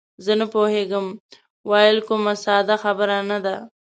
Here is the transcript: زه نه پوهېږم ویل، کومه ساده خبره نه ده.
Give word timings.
زه 0.25 0.33
نه 0.39 0.45
پوهېږم 0.53 1.05
ویل، 1.69 1.97
کومه 2.07 2.33
ساده 2.43 2.75
خبره 2.83 3.17
نه 3.31 3.37
ده. 3.45 3.55